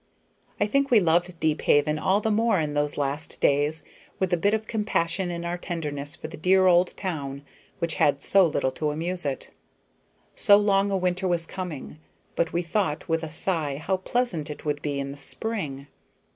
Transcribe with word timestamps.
I 0.59 0.65
think 0.65 0.89
we 0.89 0.99
loved 0.99 1.39
Deephaven 1.39 1.99
all 1.99 2.21
the 2.21 2.31
more 2.31 2.59
in 2.59 2.73
those 2.73 2.97
last 2.97 3.39
days, 3.39 3.83
with 4.17 4.33
a 4.33 4.35
bit 4.35 4.55
of 4.55 4.65
compassion 4.65 5.29
in 5.29 5.45
our 5.45 5.59
tenderness 5.59 6.15
for 6.15 6.27
the 6.27 6.37
dear 6.37 6.65
old 6.65 6.97
town 6.97 7.43
which 7.77 7.93
had 8.01 8.23
so 8.23 8.47
little 8.47 8.71
to 8.71 8.89
amuse 8.89 9.27
it. 9.27 9.51
So 10.35 10.57
long 10.57 10.89
a 10.89 10.97
winter 10.97 11.27
was 11.27 11.45
coming, 11.45 11.99
but 12.35 12.51
we 12.51 12.63
thought 12.63 13.07
with 13.07 13.21
a 13.23 13.29
sigh 13.29 13.77
how 13.77 13.97
pleasant 13.97 14.49
it 14.49 14.65
would 14.65 14.81
be 14.81 14.99
in 14.99 15.11
the 15.11 15.17
spring. 15.19 15.85